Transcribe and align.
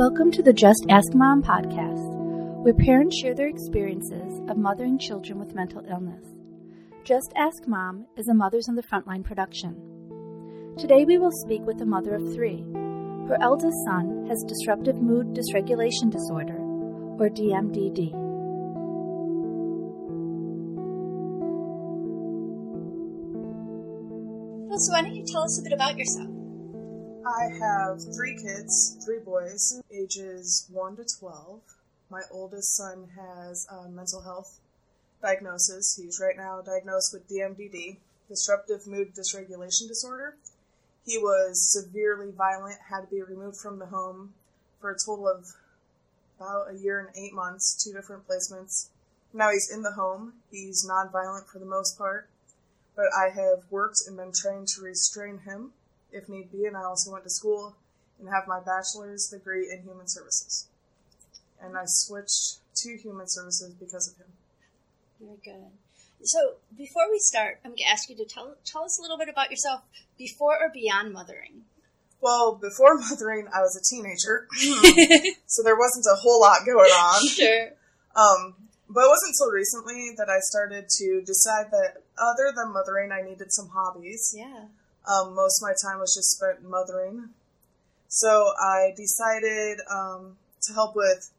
Welcome 0.00 0.30
to 0.32 0.42
the 0.42 0.54
Just 0.54 0.86
Ask 0.88 1.12
Mom 1.12 1.42
podcast, 1.42 2.62
where 2.64 2.72
parents 2.72 3.18
share 3.18 3.34
their 3.34 3.48
experiences 3.48 4.40
of 4.48 4.56
mothering 4.56 4.98
children 4.98 5.38
with 5.38 5.54
mental 5.54 5.84
illness. 5.90 6.24
Just 7.04 7.34
Ask 7.36 7.68
Mom 7.68 8.06
is 8.16 8.26
a 8.26 8.32
Mothers 8.32 8.66
on 8.66 8.76
the 8.76 8.82
Frontline 8.82 9.22
production. 9.22 9.76
Today 10.78 11.04
we 11.04 11.18
will 11.18 11.30
speak 11.30 11.60
with 11.66 11.82
a 11.82 11.84
mother 11.84 12.14
of 12.14 12.32
three. 12.32 12.64
Her 13.28 13.36
eldest 13.42 13.76
son 13.84 14.24
has 14.26 14.42
disruptive 14.42 14.96
mood 15.02 15.34
dysregulation 15.34 16.10
disorder, 16.10 16.56
or 16.56 17.28
DMDD. 17.28 18.12
Well, 24.66 24.78
so 24.78 24.92
why 24.94 25.02
don't 25.02 25.14
you 25.14 25.26
tell 25.26 25.42
us 25.42 25.60
a 25.60 25.62
bit 25.62 25.74
about 25.74 25.98
yourself? 25.98 26.39
I 27.26 27.50
have 27.58 28.00
three 28.14 28.34
kids, 28.34 28.96
three 29.04 29.18
boys, 29.18 29.82
ages 29.92 30.66
1 30.72 30.96
to 30.96 31.04
12. 31.04 31.60
My 32.08 32.22
oldest 32.30 32.74
son 32.74 33.08
has 33.14 33.66
a 33.70 33.90
mental 33.90 34.22
health 34.22 34.58
diagnosis. 35.20 36.00
He's 36.00 36.18
right 36.18 36.36
now 36.36 36.62
diagnosed 36.62 37.12
with 37.12 37.28
DMDD, 37.28 37.98
disruptive 38.28 38.86
mood 38.86 39.14
dysregulation 39.14 39.86
disorder. 39.86 40.36
He 41.04 41.18
was 41.18 41.60
severely 41.60 42.30
violent, 42.30 42.78
had 42.88 43.02
to 43.02 43.06
be 43.08 43.22
removed 43.22 43.58
from 43.58 43.78
the 43.78 43.86
home 43.86 44.32
for 44.80 44.90
a 44.90 44.98
total 44.98 45.28
of 45.28 45.52
about 46.38 46.70
a 46.70 46.78
year 46.78 47.00
and 47.00 47.14
eight 47.16 47.34
months, 47.34 47.74
two 47.84 47.92
different 47.92 48.26
placements. 48.26 48.88
Now 49.34 49.50
he's 49.50 49.70
in 49.70 49.82
the 49.82 49.92
home. 49.92 50.34
He's 50.50 50.88
nonviolent 50.88 51.48
for 51.48 51.58
the 51.58 51.66
most 51.66 51.98
part, 51.98 52.30
but 52.96 53.06
I 53.14 53.28
have 53.28 53.64
worked 53.68 53.98
and 54.06 54.16
been 54.16 54.32
trained 54.32 54.68
to 54.68 54.80
restrain 54.80 55.40
him 55.40 55.72
if 56.12 56.28
need 56.28 56.50
be, 56.52 56.64
and 56.66 56.76
I 56.76 56.84
also 56.84 57.12
went 57.12 57.24
to 57.24 57.30
school 57.30 57.76
and 58.18 58.28
have 58.28 58.46
my 58.46 58.60
bachelor's 58.60 59.28
degree 59.28 59.70
in 59.70 59.82
human 59.82 60.08
services. 60.08 60.68
And 61.62 61.76
I 61.76 61.82
switched 61.86 62.58
to 62.76 62.96
human 62.96 63.28
services 63.28 63.74
because 63.74 64.08
of 64.08 64.16
him. 64.16 64.32
Very 65.20 65.38
good. 65.44 65.70
So 66.22 66.54
before 66.76 67.10
we 67.10 67.18
start, 67.18 67.60
I'm 67.64 67.70
going 67.70 67.78
to 67.78 67.88
ask 67.88 68.08
you 68.08 68.16
to 68.16 68.24
tell 68.24 68.54
tell 68.64 68.84
us 68.84 68.98
a 68.98 69.02
little 69.02 69.18
bit 69.18 69.28
about 69.28 69.50
yourself 69.50 69.82
before 70.18 70.58
or 70.60 70.70
beyond 70.72 71.12
mothering. 71.12 71.64
Well, 72.20 72.54
before 72.54 72.98
mothering, 73.10 73.48
I 73.54 73.60
was 73.60 73.76
a 73.76 73.84
teenager, 73.94 74.46
so 75.46 75.62
there 75.62 75.76
wasn't 75.76 76.06
a 76.12 76.16
whole 76.16 76.40
lot 76.40 76.66
going 76.66 76.90
on. 76.90 77.26
sure. 77.28 77.68
Um, 78.14 78.54
but 78.88 79.04
it 79.04 79.08
wasn't 79.08 79.34
until 79.38 79.52
recently 79.52 80.14
that 80.18 80.28
I 80.28 80.40
started 80.40 80.88
to 80.98 81.22
decide 81.24 81.70
that 81.70 82.02
other 82.18 82.52
than 82.54 82.72
mothering, 82.72 83.12
I 83.12 83.22
needed 83.22 83.52
some 83.52 83.68
hobbies. 83.68 84.34
Yeah. 84.36 84.64
Um, 85.06 85.34
most 85.34 85.62
of 85.62 85.68
my 85.68 85.74
time 85.82 85.98
was 86.00 86.14
just 86.14 86.36
spent 86.36 86.62
mothering. 86.68 87.30
So 88.08 88.52
I 88.60 88.92
decided 88.96 89.78
um, 89.90 90.36
to 90.62 90.72
help 90.72 90.96
with 90.96 91.30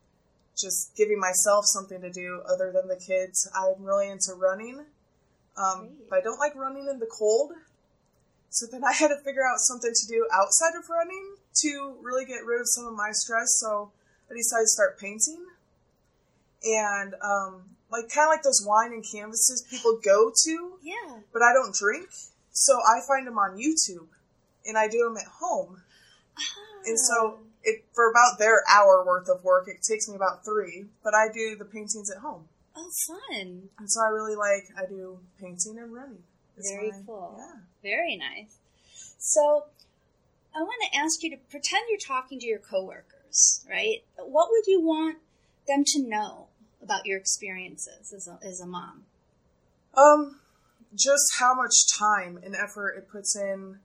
just 0.58 0.96
giving 0.96 1.20
myself 1.20 1.66
something 1.66 2.02
to 2.02 2.12
do 2.12 2.42
other 2.50 2.72
than 2.72 2.88
the 2.88 2.96
kids. 2.96 3.50
I'm 3.56 3.84
really 3.84 4.10
into 4.10 4.34
running, 4.34 4.86
um, 5.58 5.90
but 6.10 6.20
I 6.20 6.22
don't 6.22 6.40
like 6.40 6.56
running 6.56 6.88
in 6.88 7.00
the 7.00 7.08
cold. 7.12 7.52
So 8.50 8.66
then 8.70 8.84
I 8.84 8.92
had 8.94 9.10
to 9.10 9.18
figure 9.18 9.44
out 9.46 9.60
something 9.60 9.94
to 9.94 10.08
do 10.08 10.28
outside 10.34 10.76
of 10.78 10.90
running 10.90 11.36
to 11.62 11.96
really 12.02 12.26
get 12.26 12.46
rid 12.46 12.60
of 12.62 12.68
some 12.68 12.86
of 12.86 12.94
my 12.94 13.12
stress. 13.12 13.60
So 13.60 13.92
I 14.30 14.34
decided 14.34 14.64
to 14.64 14.68
start 14.68 15.00
painting. 15.00 15.46
And 16.64 17.16
um, 17.24 17.64
like 17.92 18.10
kind 18.10 18.28
of 18.28 18.30
like 18.30 18.44
those 18.44 18.64
wine 18.66 18.92
and 18.94 19.04
canvases 19.10 19.66
people 19.70 20.00
go 20.04 20.32
to, 20.46 20.72
Yeah. 20.82 21.20
but 21.34 21.42
I 21.42 21.54
don't 21.54 21.74
drink. 21.74 22.10
So 22.52 22.74
I 22.80 23.00
find 23.08 23.26
them 23.26 23.38
on 23.38 23.58
YouTube 23.58 24.08
and 24.66 24.78
I 24.78 24.88
do 24.88 25.04
them 25.06 25.18
at 25.18 25.26
home. 25.40 25.82
And 26.86 27.00
so 27.00 27.40
it 27.64 27.86
for 27.94 28.10
about 28.10 28.40
their 28.40 28.64
hour 28.70 29.04
worth 29.06 29.30
of 29.30 29.44
work, 29.44 29.68
it 29.68 29.82
takes 29.84 30.08
me 30.10 30.16
about 30.16 30.44
three, 30.44 30.86
but 31.04 31.14
I 31.14 31.28
do 31.32 31.56
the 31.56 31.66
paintings 31.66 32.10
at 32.10 32.18
home. 32.18 32.46
Oh, 32.76 32.90
fun. 33.08 33.70
And 33.80 33.92
so 33.92 34.02
I 34.02 34.10
really 34.10 34.36
like 34.36 34.64
I 34.78 34.86
do 34.88 35.20
painting 35.40 35.78
and 35.78 35.94
running. 35.94 36.24
It's 36.58 36.72
Very 36.72 36.92
my- 36.92 37.02
cool. 37.06 37.36
Yeah. 37.38 37.60
Very 37.84 38.16
nice. 38.18 38.58
So 39.18 39.66
I 40.56 40.62
want 40.64 40.82
to 40.92 40.98
ask 40.98 41.22
you 41.24 41.30
to 41.32 41.38
pretend 41.50 41.84
you're 41.90 42.00
talking 42.00 42.40
to 42.40 42.46
your 42.46 42.60
coworkers, 42.60 43.64
right? 43.70 44.04
What 44.18 44.50
would 44.52 44.68
you 44.68 44.82
want 44.82 45.18
them 45.68 45.84
to 45.86 46.02
know 46.02 46.48
about 46.82 47.06
your 47.06 47.18
experiences 47.20 48.12
as 48.14 48.28
a, 48.28 48.40
as 48.46 48.60
a 48.60 48.66
mom? 48.66 49.04
Um, 49.94 50.40
just 50.96 51.34
how 51.40 51.54
much 51.54 51.88
time 51.98 52.40
and 52.44 52.56
effort 52.56 52.96
it 52.98 53.10
puts 53.10 53.36
in, 53.36 53.80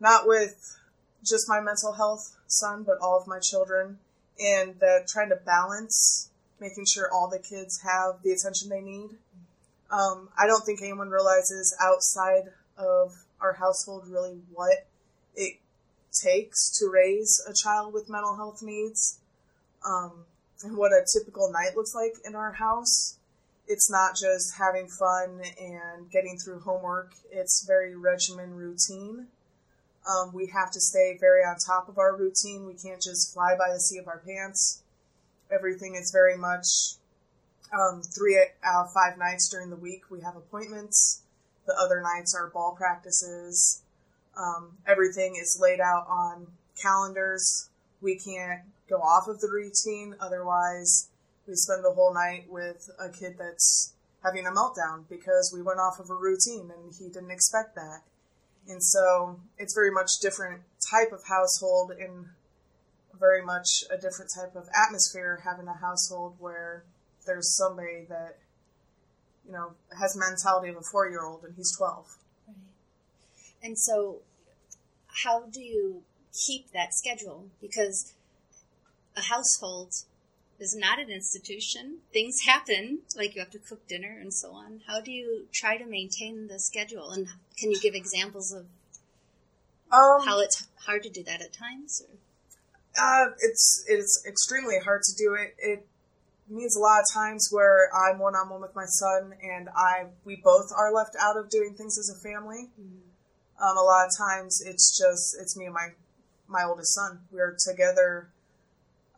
not 0.00 0.26
with 0.26 0.78
just 1.24 1.48
my 1.48 1.60
mental 1.60 1.92
health 1.92 2.36
son, 2.46 2.84
but 2.84 2.98
all 3.00 3.18
of 3.18 3.26
my 3.26 3.38
children, 3.40 3.98
and 4.38 4.78
that 4.80 5.08
trying 5.08 5.30
to 5.30 5.36
balance 5.36 6.30
making 6.60 6.84
sure 6.86 7.10
all 7.12 7.28
the 7.28 7.38
kids 7.38 7.80
have 7.82 8.22
the 8.22 8.30
attention 8.30 8.68
they 8.68 8.80
need. 8.80 9.10
Um, 9.90 10.28
I 10.38 10.46
don't 10.46 10.64
think 10.64 10.80
anyone 10.82 11.10
realizes 11.10 11.76
outside 11.80 12.52
of 12.76 13.12
our 13.40 13.54
household 13.54 14.08
really 14.08 14.38
what 14.52 14.86
it 15.34 15.58
takes 16.12 16.78
to 16.78 16.88
raise 16.90 17.42
a 17.48 17.52
child 17.52 17.92
with 17.92 18.08
mental 18.08 18.36
health 18.36 18.62
needs, 18.62 19.18
um, 19.86 20.24
and 20.62 20.76
what 20.76 20.92
a 20.92 21.04
typical 21.12 21.50
night 21.50 21.76
looks 21.76 21.94
like 21.94 22.14
in 22.24 22.34
our 22.34 22.52
house 22.52 23.18
it's 23.66 23.90
not 23.90 24.16
just 24.16 24.54
having 24.58 24.88
fun 24.88 25.40
and 25.60 26.10
getting 26.10 26.38
through 26.38 26.60
homework. 26.60 27.12
It's 27.30 27.64
very 27.66 27.96
regimen 27.96 28.54
routine. 28.54 29.28
Um, 30.06 30.32
we 30.34 30.46
have 30.48 30.70
to 30.72 30.80
stay 30.80 31.16
very 31.18 31.42
on 31.42 31.56
top 31.56 31.88
of 31.88 31.98
our 31.98 32.14
routine. 32.14 32.66
We 32.66 32.74
can't 32.74 33.00
just 33.00 33.32
fly 33.32 33.56
by 33.58 33.72
the 33.72 33.80
seat 33.80 33.98
of 33.98 34.08
our 34.08 34.22
pants. 34.26 34.82
Everything 35.50 35.94
is 35.94 36.10
very 36.10 36.36
much 36.36 36.96
um, 37.72 38.02
three 38.02 38.38
out 38.62 38.86
of 38.86 38.92
five 38.92 39.16
nights 39.18 39.48
during 39.48 39.70
the 39.70 39.76
week. 39.76 40.10
We 40.10 40.20
have 40.20 40.36
appointments. 40.36 41.22
The 41.66 41.74
other 41.80 42.02
nights 42.02 42.34
are 42.34 42.48
ball 42.48 42.74
practices. 42.76 43.82
Um, 44.36 44.76
everything 44.86 45.36
is 45.40 45.58
laid 45.60 45.80
out 45.80 46.06
on 46.08 46.48
calendars. 46.80 47.70
We 48.02 48.16
can't 48.16 48.60
go 48.90 48.96
off 48.96 49.28
of 49.28 49.40
the 49.40 49.48
routine, 49.48 50.14
otherwise 50.20 51.08
we 51.46 51.54
spend 51.54 51.84
the 51.84 51.92
whole 51.92 52.14
night 52.14 52.46
with 52.48 52.88
a 52.98 53.08
kid 53.08 53.36
that's 53.38 53.94
having 54.24 54.46
a 54.46 54.50
meltdown 54.50 55.04
because 55.08 55.52
we 55.54 55.62
went 55.62 55.78
off 55.78 56.00
of 56.00 56.10
a 56.10 56.14
routine 56.14 56.70
and 56.70 56.94
he 56.98 57.08
didn't 57.08 57.30
expect 57.30 57.74
that. 57.74 58.00
And 58.66 58.82
so 58.82 59.40
it's 59.58 59.74
very 59.74 59.90
much 59.90 60.20
different 60.20 60.62
type 60.90 61.12
of 61.12 61.26
household 61.28 61.90
and 61.90 62.26
very 63.18 63.44
much 63.44 63.84
a 63.90 63.96
different 63.96 64.30
type 64.34 64.56
of 64.56 64.68
atmosphere 64.74 65.42
having 65.44 65.68
a 65.68 65.74
household 65.74 66.36
where 66.38 66.84
there's 67.26 67.56
somebody 67.56 68.06
that 68.08 68.38
you 69.46 69.52
know 69.52 69.72
has 69.98 70.16
mentality 70.16 70.68
of 70.70 70.76
a 70.76 70.82
four 70.82 71.08
year 71.08 71.24
old 71.24 71.44
and 71.44 71.54
he's 71.56 71.74
12 71.76 72.06
Right. 72.48 72.56
And 73.62 73.78
so, 73.78 74.20
how 75.24 75.46
do 75.46 75.60
you 75.60 76.02
keep 76.46 76.72
that 76.72 76.92
schedule? 76.92 77.48
Because 77.60 78.14
a 79.16 79.22
household 79.22 79.94
is 80.58 80.76
not 80.76 80.98
an 80.98 81.10
institution. 81.10 81.98
Things 82.12 82.40
happen, 82.46 83.00
like 83.16 83.34
you 83.34 83.40
have 83.40 83.50
to 83.50 83.58
cook 83.58 83.86
dinner 83.88 84.16
and 84.20 84.32
so 84.32 84.52
on. 84.52 84.82
How 84.86 85.00
do 85.00 85.10
you 85.10 85.46
try 85.52 85.76
to 85.76 85.86
maintain 85.86 86.46
the 86.48 86.58
schedule? 86.58 87.10
And 87.10 87.28
can 87.58 87.70
you 87.70 87.80
give 87.80 87.94
examples 87.94 88.52
of 88.52 88.66
um, 89.92 90.26
how 90.26 90.40
it's 90.40 90.66
hard 90.86 91.02
to 91.04 91.10
do 91.10 91.22
that 91.24 91.40
at 91.40 91.52
times? 91.52 92.02
Or? 92.08 92.16
Uh, 92.96 93.30
it's 93.40 93.84
it's 93.88 94.24
extremely 94.26 94.78
hard 94.78 95.02
to 95.02 95.12
do 95.16 95.34
it. 95.34 95.54
It 95.58 95.86
means 96.48 96.76
a 96.76 96.80
lot 96.80 97.00
of 97.00 97.06
times 97.12 97.48
where 97.50 97.90
I'm 97.94 98.18
one 98.18 98.34
on 98.34 98.48
one 98.48 98.60
with 98.60 98.74
my 98.74 98.86
son, 98.86 99.34
and 99.42 99.68
I 99.76 100.06
we 100.24 100.36
both 100.36 100.70
are 100.76 100.92
left 100.92 101.16
out 101.20 101.36
of 101.36 101.50
doing 101.50 101.74
things 101.74 101.98
as 101.98 102.08
a 102.10 102.20
family. 102.20 102.70
Um, 103.60 103.76
a 103.76 103.82
lot 103.82 104.06
of 104.06 104.16
times 104.16 104.62
it's 104.64 104.96
just 104.96 105.36
it's 105.40 105.56
me 105.56 105.66
and 105.66 105.74
my 105.74 105.88
my 106.46 106.64
oldest 106.64 106.94
son. 106.94 107.20
We're 107.30 107.56
together. 107.58 108.28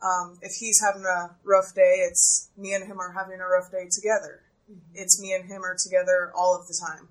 Um, 0.01 0.37
if 0.41 0.53
he's 0.59 0.81
having 0.81 1.05
a 1.05 1.35
rough 1.43 1.73
day, 1.73 2.05
it's 2.07 2.49
me 2.55 2.73
and 2.73 2.85
him 2.85 2.99
are 2.99 3.13
having 3.13 3.39
a 3.39 3.47
rough 3.47 3.71
day 3.71 3.87
together. 3.91 4.41
It's 4.93 5.19
me 5.19 5.33
and 5.33 5.45
him 5.45 5.63
are 5.63 5.75
together 5.81 6.31
all 6.35 6.55
of 6.55 6.67
the 6.67 6.77
time. 6.79 7.07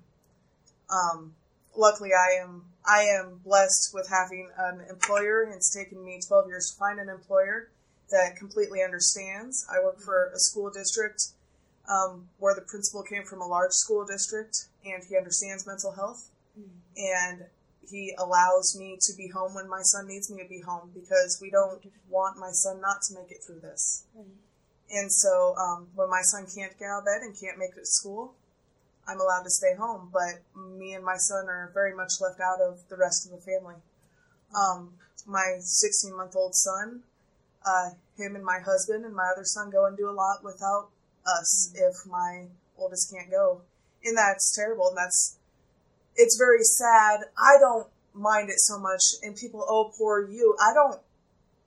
Um, 0.89 1.33
luckily, 1.75 2.11
I 2.13 2.41
am 2.41 2.63
I 2.85 3.01
am 3.01 3.41
blessed 3.43 3.93
with 3.93 4.09
having 4.09 4.49
an 4.57 4.81
employer. 4.89 5.43
It's 5.43 5.73
taken 5.73 6.03
me 6.03 6.21
12 6.25 6.47
years 6.47 6.71
to 6.71 6.77
find 6.77 6.99
an 6.99 7.09
employer 7.09 7.69
that 8.09 8.37
completely 8.37 8.81
understands. 8.81 9.67
I 9.69 9.83
work 9.83 9.99
for 9.99 10.31
a 10.33 10.39
school 10.39 10.69
district 10.69 11.29
um, 11.89 12.29
where 12.37 12.55
the 12.55 12.61
principal 12.61 13.03
came 13.03 13.23
from 13.23 13.41
a 13.41 13.47
large 13.47 13.71
school 13.71 14.05
district, 14.05 14.67
and 14.85 15.03
he 15.03 15.17
understands 15.17 15.67
mental 15.67 15.91
health, 15.91 16.29
and 16.95 17.45
he 17.89 18.13
allows 18.17 18.75
me 18.77 18.97
to 19.01 19.13
be 19.15 19.29
home 19.29 19.55
when 19.55 19.69
my 19.69 19.81
son 19.81 20.07
needs 20.07 20.29
me 20.29 20.43
to 20.43 20.49
be 20.49 20.61
home 20.61 20.91
because 20.93 21.39
we 21.41 21.49
don't 21.49 21.81
want 22.09 22.37
my 22.37 22.51
son 22.51 22.81
not 22.81 23.01
to 23.03 23.15
make 23.15 23.31
it 23.31 23.43
through 23.45 23.59
this. 23.61 24.05
And 24.89 25.11
so 25.11 25.55
um, 25.57 25.87
when 25.95 26.09
my 26.09 26.21
son 26.21 26.45
can't 26.53 26.77
get 26.79 26.85
out 26.85 26.99
of 26.99 27.05
bed 27.05 27.21
and 27.21 27.39
can't 27.39 27.57
make 27.57 27.71
it 27.71 27.81
to 27.81 27.85
school, 27.85 28.33
I'm 29.07 29.21
allowed 29.21 29.43
to 29.43 29.49
stay 29.49 29.75
home. 29.75 30.09
But 30.11 30.43
me 30.55 30.93
and 30.93 31.03
my 31.03 31.17
son 31.17 31.47
are 31.47 31.71
very 31.73 31.95
much 31.95 32.19
left 32.19 32.39
out 32.39 32.61
of 32.61 32.79
the 32.89 32.97
rest 32.97 33.25
of 33.25 33.31
the 33.31 33.37
family. 33.37 33.75
Um, 34.55 34.93
my 35.25 35.57
16 35.59 36.15
month 36.15 36.35
old 36.35 36.55
son 36.55 37.03
uh, 37.67 37.89
him 38.17 38.35
and 38.35 38.45
my 38.45 38.59
husband 38.59 39.05
and 39.05 39.15
my 39.15 39.29
other 39.31 39.43
son 39.43 39.69
go 39.69 39.85
and 39.85 39.97
do 39.97 40.09
a 40.09 40.11
lot 40.11 40.43
without 40.43 40.89
us 41.25 41.73
if 41.75 42.09
my 42.09 42.45
oldest 42.77 43.11
can't 43.11 43.29
go. 43.29 43.61
And 44.03 44.17
that's 44.17 44.55
terrible. 44.55 44.89
And 44.89 44.97
that's, 44.97 45.37
it's 46.17 46.35
very 46.37 46.63
sad. 46.63 47.21
I 47.37 47.57
don't 47.59 47.87
mind 48.13 48.49
it 48.49 48.59
so 48.59 48.79
much. 48.79 49.01
And 49.23 49.35
people, 49.35 49.63
oh, 49.67 49.91
poor 49.97 50.27
you. 50.27 50.55
I 50.59 50.73
don't, 50.73 50.99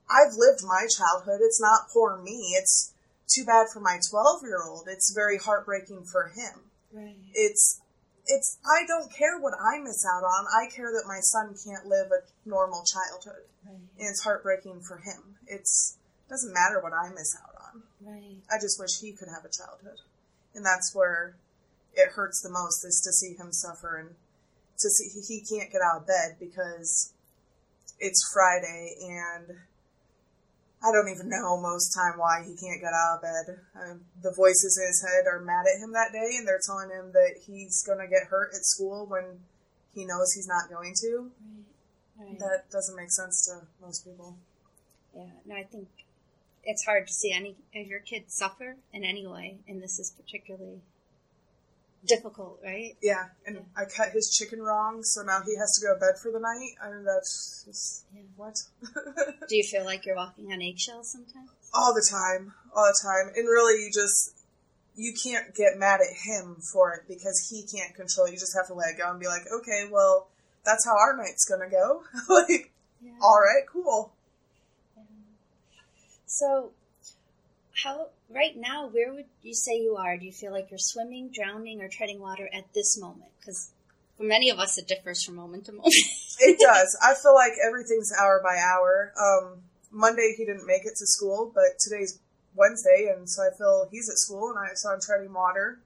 I've 0.09 0.33
lived 0.37 0.61
my 0.63 0.85
childhood. 0.95 1.39
It's 1.41 1.61
not 1.61 1.89
poor 1.91 2.21
me. 2.21 2.55
It's 2.57 2.93
too 3.33 3.45
bad 3.45 3.67
for 3.73 3.79
my 3.79 3.97
12 4.09 4.43
year 4.43 4.61
old. 4.63 4.87
It's 4.87 5.13
very 5.15 5.37
heartbreaking 5.37 6.03
for 6.03 6.27
him. 6.35 6.67
Right. 6.93 7.15
It's, 7.33 7.79
it's, 8.27 8.59
I 8.65 8.85
don't 8.85 9.11
care 9.11 9.39
what 9.39 9.53
I 9.53 9.79
miss 9.79 10.05
out 10.05 10.23
on. 10.23 10.45
I 10.53 10.69
care 10.69 10.91
that 10.91 11.07
my 11.07 11.19
son 11.21 11.55
can't 11.63 11.87
live 11.87 12.11
a 12.11 12.49
normal 12.49 12.83
childhood. 12.83 13.43
Right. 13.65 13.75
And 13.97 14.09
it's 14.09 14.23
heartbreaking 14.23 14.81
for 14.81 14.97
him. 14.97 15.37
It's, 15.47 15.97
doesn't 16.29 16.53
matter 16.53 16.81
what 16.81 16.93
I 16.93 17.09
miss 17.09 17.35
out 17.41 17.55
on. 17.55 17.83
Right. 18.01 18.37
I 18.51 18.59
just 18.59 18.79
wish 18.79 18.99
he 18.99 19.13
could 19.13 19.29
have 19.29 19.45
a 19.45 19.49
childhood. 19.49 19.99
And 20.53 20.65
that's 20.65 20.93
where 20.93 21.35
it 21.93 22.11
hurts 22.11 22.41
the 22.41 22.49
most 22.49 22.83
is 22.83 23.01
to 23.01 23.11
see 23.11 23.35
him 23.35 23.51
suffer 23.51 23.97
and 23.97 24.15
to 24.81 24.89
see 24.89 25.09
he, 25.09 25.21
he 25.21 25.41
can't 25.41 25.71
get 25.71 25.81
out 25.81 26.01
of 26.01 26.07
bed 26.07 26.37
because 26.39 27.13
it's 27.99 28.29
Friday 28.33 28.95
and 29.01 29.57
I 30.83 30.91
don't 30.91 31.09
even 31.09 31.29
know 31.29 31.61
most 31.61 31.93
time 31.93 32.17
why 32.17 32.43
he 32.43 32.55
can't 32.55 32.81
get 32.81 32.93
out 32.93 33.17
of 33.17 33.21
bed. 33.21 33.59
Um, 33.75 34.01
the 34.21 34.33
voices 34.35 34.79
in 34.81 34.87
his 34.87 35.01
head 35.01 35.27
are 35.31 35.39
mad 35.39 35.65
at 35.71 35.79
him 35.79 35.93
that 35.93 36.11
day 36.11 36.37
and 36.37 36.47
they're 36.47 36.61
telling 36.65 36.89
him 36.89 37.11
that 37.13 37.35
he's 37.45 37.83
going 37.83 37.99
to 37.99 38.07
get 38.07 38.29
hurt 38.29 38.49
at 38.55 38.65
school 38.65 39.05
when 39.05 39.41
he 39.93 40.05
knows 40.05 40.33
he's 40.33 40.47
not 40.47 40.69
going 40.69 40.93
to. 41.01 41.31
Right. 42.17 42.27
Right. 42.27 42.39
That 42.39 42.69
doesn't 42.71 42.95
make 42.95 43.11
sense 43.11 43.45
to 43.47 43.65
most 43.83 44.05
people. 44.05 44.37
Yeah, 45.15 45.31
no, 45.45 45.55
I 45.55 45.63
think 45.63 45.87
it's 46.63 46.85
hard 46.85 47.07
to 47.07 47.13
see 47.13 47.31
any 47.31 47.55
of 47.75 47.87
your 47.87 47.99
kids 47.99 48.33
suffer 48.33 48.75
in 48.93 49.03
any 49.03 49.25
way, 49.25 49.57
and 49.67 49.81
this 49.81 49.99
is 49.99 50.11
particularly 50.11 50.81
difficult, 52.05 52.59
right? 52.63 52.95
Yeah, 53.01 53.25
and 53.45 53.55
Yeah. 53.57 53.61
I 53.75 53.85
cut 53.85 54.09
his 54.11 54.35
chicken 54.35 54.61
wrong, 54.61 55.03
so 55.03 55.21
now 55.21 55.41
he 55.45 55.55
has 55.57 55.77
to 55.79 55.85
go 55.85 55.93
to 55.93 55.99
bed 55.99 56.17
for 56.21 56.31
the 56.31 56.39
night. 56.39 56.71
I 56.81 56.89
mean, 56.91 57.03
that's 57.03 57.63
just, 57.65 58.05
Yeah. 58.15 58.21
what? 58.37 58.57
Do 59.47 59.55
you 59.55 59.63
feel 59.63 59.85
like 59.85 60.05
you're 60.05 60.15
walking 60.15 60.51
on 60.51 60.61
eggshells 60.61 61.11
sometimes? 61.11 61.49
all 61.73 61.93
the 61.93 62.05
time, 62.09 62.51
all 62.75 62.83
the 62.83 62.99
time. 63.01 63.33
And 63.35 63.47
really, 63.47 63.81
you 63.85 63.91
just, 63.93 64.33
you 64.97 65.13
can't 65.13 65.55
get 65.55 65.77
mad 65.77 66.01
at 66.01 66.13
him 66.27 66.57
for 66.73 66.93
it 66.95 67.03
because 67.07 67.47
he 67.49 67.63
can't 67.63 67.95
control 67.95 68.27
it. 68.27 68.33
You 68.33 68.37
just 68.39 68.55
have 68.57 68.67
to 68.67 68.73
let 68.73 68.89
it 68.89 68.97
go 68.97 69.09
and 69.09 69.19
be 69.21 69.27
like, 69.27 69.43
okay, 69.49 69.87
well, 69.89 70.27
that's 70.65 70.83
how 70.85 70.91
our 70.97 71.15
night's 71.15 71.45
gonna 71.45 71.69
go. 71.69 72.03
like, 72.29 72.71
Yeah. 73.01 73.13
all 73.21 73.39
right, 73.39 73.63
cool. 73.71 74.11
So, 76.25 76.71
how 77.83 78.07
right 78.29 78.55
now? 78.55 78.87
Where 78.87 79.13
would 79.13 79.25
you 79.41 79.53
say 79.53 79.77
you 79.77 79.95
are? 79.97 80.17
Do 80.17 80.25
you 80.25 80.31
feel 80.31 80.51
like 80.51 80.69
you're 80.69 80.79
swimming, 80.79 81.31
drowning, 81.33 81.81
or 81.81 81.87
treading 81.87 82.19
water 82.19 82.49
at 82.53 82.73
this 82.73 82.99
moment? 82.99 83.31
Because 83.39 83.71
for 84.17 84.23
many 84.23 84.49
of 84.49 84.59
us, 84.59 84.77
it 84.77 84.87
differs 84.87 85.23
from 85.23 85.35
moment 85.35 85.65
to 85.65 85.71
moment. 85.73 85.93
It 86.39 86.59
does. 86.59 86.97
I 87.03 87.13
feel 87.15 87.35
like 87.35 87.53
everything's 87.65 88.11
hour 88.19 88.41
by 88.43 88.57
hour. 88.57 89.13
Um, 89.19 89.61
Monday 89.91 90.33
he 90.37 90.45
didn't 90.45 90.65
make 90.65 90.85
it 90.85 90.95
to 90.97 91.05
school, 91.05 91.51
but 91.53 91.79
today's 91.79 92.19
Wednesday, 92.55 93.11
and 93.15 93.29
so 93.29 93.43
I 93.43 93.55
feel 93.57 93.87
he's 93.91 94.09
at 94.09 94.17
school, 94.17 94.49
and 94.49 94.59
I 94.59 94.73
so 94.73 94.89
I'm 94.89 94.99
treading 95.01 95.33
water. 95.33 95.79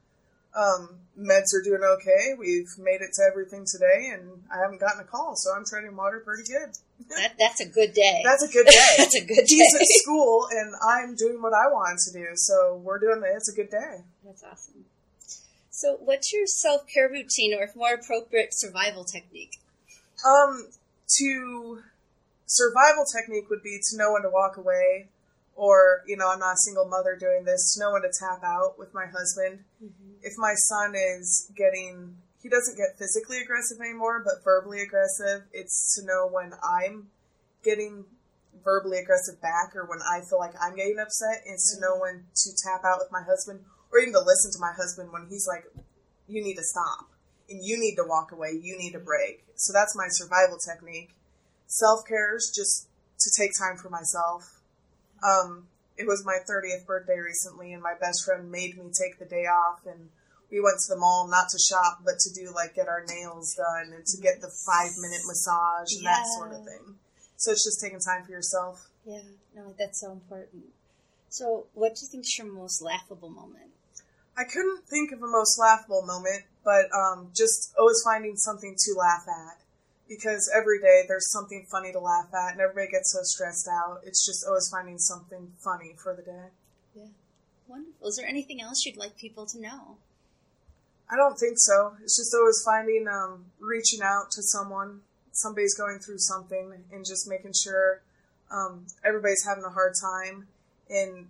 Um, 0.56 0.90
meds 1.20 1.54
are 1.54 1.64
doing 1.64 1.82
okay. 1.84 2.36
We've 2.38 2.72
made 2.78 3.02
it 3.02 3.12
to 3.16 3.24
everything 3.30 3.66
today, 3.66 4.12
and 4.14 4.44
I 4.52 4.62
haven't 4.62 4.80
gotten 4.80 5.02
a 5.02 5.04
call, 5.04 5.36
so 5.36 5.52
I'm 5.56 5.66
treading 5.66 5.96
water 5.96 6.22
pretty 6.24 6.44
good. 6.44 6.76
that, 7.10 7.34
that's 7.40 7.62
a 7.62 7.68
good 7.68 7.94
day. 7.94 8.22
That's 8.24 8.44
a 8.44 8.48
good 8.48 8.66
day. 8.66 8.88
that's 8.98 9.16
a 9.16 9.26
good 9.26 9.46
day. 9.48 9.56
He's 9.56 9.76
at 9.76 9.88
school, 10.02 10.48
and 10.52 10.74
I'm 10.82 11.16
doing 11.16 11.42
what 11.42 11.54
I 11.54 11.68
want 11.72 12.00
to 12.08 12.14
do, 12.14 12.28
so 12.36 12.82
we're 12.84 13.00
doing 13.00 13.22
it. 13.24 13.36
It's 13.36 13.52
a 13.52 13.56
good 13.56 13.70
day. 13.70 14.04
That's 14.26 14.44
awesome. 14.44 14.86
So, 15.70 15.98
what's 16.00 16.32
your 16.32 16.48
self 16.48 16.88
care 16.88 17.10
routine, 17.10 17.54
or 17.54 17.64
if 17.64 17.76
more 17.76 17.94
appropriate, 17.94 18.50
survival 18.52 19.04
technique? 19.04 19.60
Um, 20.26 20.68
to 21.18 21.82
survival 22.46 23.04
technique 23.06 23.50
would 23.50 23.64
be 23.64 23.80
to 23.90 23.98
know 23.98 24.14
when 24.14 24.22
to 24.22 24.30
walk 24.30 24.58
away, 24.58 25.10
or 25.56 26.04
you 26.08 26.18
know, 26.18 26.32
I'm 26.32 26.40
not 26.40 26.54
a 26.54 26.66
single 26.66 26.86
mother 26.86 27.16
doing 27.20 27.46
this. 27.46 27.74
To 27.74 27.80
know 27.82 27.94
when 27.94 28.04
to 28.04 28.12
tap 28.12 28.44
out 28.44 28.78
with 28.78 28.94
my 28.94 29.06
husband. 29.06 29.64
Mm-hmm. 29.84 30.22
If 30.22 30.34
my 30.38 30.54
son 30.56 30.94
is 30.96 31.52
getting, 31.56 32.18
he 32.42 32.50
doesn't 32.50 32.78
get 32.78 32.98
physically 32.98 33.40
aggressive 33.40 33.80
anymore, 33.80 34.22
but 34.24 34.44
verbally 34.44 34.82
aggressive. 34.82 35.44
It's 35.54 35.96
to 35.96 36.06
know 36.06 36.28
when 36.30 36.54
I'm 36.64 37.08
getting 37.64 38.06
verbally 38.64 38.98
aggressive 38.98 39.42
back, 39.42 39.76
or 39.76 39.86
when 39.86 40.00
I 40.02 40.22
feel 40.22 40.40
like 40.40 40.54
I'm 40.62 40.76
getting 40.76 41.00
upset. 41.00 41.44
It's 41.46 41.76
to 41.76 41.82
know 41.82 41.94
mm-hmm. 41.94 42.20
when 42.20 42.26
to 42.36 42.50
tap 42.64 42.84
out 42.84 43.00
with 43.00 43.12
my 43.12 43.22
husband, 43.22 43.62
or 43.92 44.00
even 44.00 44.14
to 44.14 44.22
listen 44.22 44.52
to 44.52 44.60
my 44.60 44.74
husband 44.76 45.12
when 45.12 45.28
he's 45.30 45.48
like, 45.48 45.66
"You 46.28 46.44
need 46.44 46.56
to 46.56 46.64
stop." 46.64 47.16
and 47.50 47.64
you 47.64 47.78
need 47.80 47.96
to 47.96 48.04
walk 48.04 48.32
away, 48.32 48.60
you 48.62 48.78
need 48.78 48.96
a 48.96 49.00
break. 49.00 49.44
So 49.56 49.74
that's 49.74 49.96
my 49.96 50.08
survival 50.10 50.58
technique. 50.58 51.12
Self 51.68 52.08
care 52.08 52.36
is 52.36 52.52
just 52.54 52.88
to 53.20 53.32
take 53.38 53.52
time 53.58 53.78
for 53.78 53.90
myself. 53.90 54.55
Um, 55.24 55.68
it 55.98 56.06
was 56.06 56.26
my 56.26 56.40
30th 56.48 56.86
birthday 56.86 57.20
recently, 57.20 57.74
and 57.74 57.82
my 57.82 57.94
best 58.00 58.26
friend 58.26 58.52
made 58.52 58.78
me 58.78 58.92
take 58.92 59.18
the 59.20 59.26
day 59.26 59.46
off, 59.46 59.86
and 59.86 60.10
we 60.52 60.60
went 60.60 60.80
to 60.80 60.94
the 60.94 61.00
mall 61.00 61.28
not 61.28 61.50
to 61.50 61.60
shop, 61.60 62.02
but 62.04 62.20
to 62.20 62.34
do 62.34 62.52
like 62.54 62.76
get 62.76 62.88
our 62.88 63.04
nails 63.08 63.56
done 63.56 63.94
and 63.94 64.06
to 64.06 64.22
get 64.22 64.42
the 64.42 64.52
five 64.66 64.92
minute 65.02 65.22
massage 65.26 65.96
and 65.96 66.06
that 66.06 66.26
sort 66.38 66.52
of 66.52 66.64
thing. 66.66 66.96
So 67.38 67.52
it's 67.52 67.64
just 67.64 67.82
taking 67.82 68.00
time 68.00 68.24
for 68.24 68.32
yourself. 68.32 68.90
Yeah, 69.06 69.22
no, 69.56 69.74
that's 69.78 70.02
so 70.02 70.12
important. 70.12 70.64
So, 71.30 71.66
what 71.74 71.96
do 71.96 72.02
you 72.06 72.08
think 72.08 72.24
is 72.24 72.38
your 72.38 72.48
most 72.48 72.82
laughable 72.82 73.30
moment? 73.30 73.72
I 74.38 74.44
couldn't 74.44 74.86
think 74.86 75.12
of 75.12 75.22
a 75.22 75.28
most 75.28 75.60
laughable 75.60 76.02
moment, 76.02 76.44
but 76.64 76.86
um, 76.94 77.30
just 77.36 77.74
always 77.78 78.02
finding 78.04 78.38
something 78.38 78.76
to 78.78 78.94
laugh 78.98 79.26
at. 79.28 79.60
Because 80.08 80.52
every 80.56 80.80
day 80.80 81.04
there's 81.08 81.32
something 81.32 81.66
funny 81.70 81.92
to 81.92 82.00
laugh 82.00 82.28
at, 82.34 82.52
and 82.52 82.62
everybody 82.62 82.92
gets 82.92 83.12
so 83.12 83.24
stressed 83.24 83.68
out. 83.68 84.02
It's 84.06 84.26
just 84.26 84.46
always 84.46 84.70
finding 84.70 85.00
something 85.00 85.54
funny 85.58 85.96
for 85.98 86.16
the 86.16 86.22
day. 86.22 86.48
Yeah, 86.96 87.08
wonderful. 87.68 88.08
Is 88.08 88.16
there 88.16 88.28
anything 88.28 88.62
else 88.62 88.86
you'd 88.86 88.98
like 88.98 89.18
people 89.18 89.48
to 89.48 89.60
know? 89.60 89.98
I 91.10 91.16
don't 91.16 91.38
think 91.38 91.58
so. 91.58 91.96
It's 92.04 92.18
just 92.18 92.36
always 92.36 92.62
finding, 92.64 93.08
um, 93.08 93.46
reaching 93.60 94.02
out 94.02 94.32
to 94.32 94.44
someone. 94.44 95.02
Somebody's 95.32 95.76
going 95.76 96.00
through 96.00 96.20
something, 96.20 96.74
and 96.92 97.06
just 97.06 97.28
making 97.28 97.54
sure 97.54 98.02
um, 98.52 98.86
everybody's 99.04 99.44
having 99.44 99.64
a 99.64 99.70
hard 99.70 99.94
time. 100.00 100.48
And, 100.90 101.28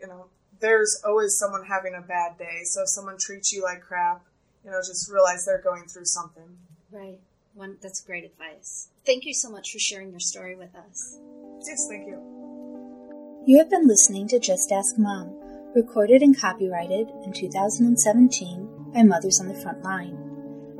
you 0.00 0.06
know, 0.06 0.26
there's 0.60 1.02
always 1.06 1.36
someone 1.38 1.66
having 1.66 1.94
a 1.94 2.00
bad 2.00 2.38
day. 2.38 2.60
So 2.64 2.82
if 2.82 2.88
someone 2.88 3.16
treats 3.20 3.52
you 3.52 3.62
like 3.62 3.82
crap, 3.82 4.24
you 4.64 4.70
know, 4.70 4.78
just 4.80 5.10
realize 5.10 5.44
they're 5.44 5.62
going 5.62 5.84
through 5.84 6.06
something. 6.06 6.56
Right. 6.90 7.18
One, 7.58 7.76
that's 7.82 8.00
great 8.02 8.24
advice. 8.24 8.88
Thank 9.04 9.24
you 9.24 9.34
so 9.34 9.50
much 9.50 9.72
for 9.72 9.80
sharing 9.80 10.10
your 10.10 10.20
story 10.20 10.54
with 10.54 10.76
us. 10.76 11.18
Yes, 11.66 11.88
thank 11.90 12.06
you. 12.06 12.22
You 13.48 13.58
have 13.58 13.68
been 13.68 13.88
listening 13.88 14.28
to 14.28 14.38
Just 14.38 14.70
Ask 14.70 14.96
Mom, 14.96 15.34
recorded 15.74 16.22
and 16.22 16.38
copyrighted 16.38 17.08
in 17.24 17.32
2017 17.32 18.92
by 18.94 19.02
Mothers 19.02 19.40
on 19.40 19.48
the 19.48 19.60
Front 19.60 19.82
Line. 19.82 20.16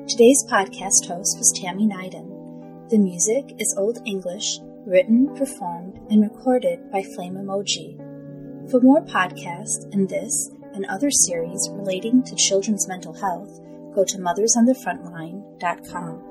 Today's 0.06 0.44
podcast 0.48 1.08
host 1.08 1.36
was 1.36 1.52
Tammy 1.60 1.88
Nyden. 1.88 2.88
The 2.90 2.98
music 2.98 3.56
is 3.58 3.74
Old 3.76 3.98
English, 4.06 4.60
written, 4.86 5.34
performed, 5.34 5.98
and 6.12 6.22
recorded 6.22 6.92
by 6.92 7.02
Flame 7.02 7.34
Emoji. 7.34 7.98
For 8.70 8.80
more 8.80 9.04
podcasts 9.04 9.82
and 9.92 10.08
this 10.08 10.48
and 10.74 10.86
other 10.86 11.10
series 11.10 11.68
relating 11.72 12.22
to 12.22 12.36
children's 12.36 12.86
mental 12.86 13.14
health, 13.14 13.58
go 13.96 14.04
to 14.04 14.18
mothersonthefrontline.com. 14.18 16.27